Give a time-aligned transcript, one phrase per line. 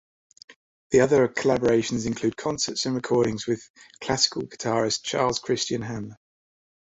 [0.99, 3.69] Other collaborations include concerts and recordings with
[3.99, 6.17] classical guitarist Charles Christian Hammer.